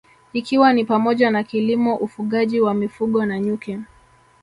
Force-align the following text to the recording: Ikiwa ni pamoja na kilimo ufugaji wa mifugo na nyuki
Ikiwa 0.33 0.73
ni 0.73 0.85
pamoja 0.85 1.31
na 1.31 1.43
kilimo 1.43 1.95
ufugaji 1.95 2.61
wa 2.61 2.73
mifugo 2.73 3.25
na 3.25 3.39
nyuki 3.39 3.79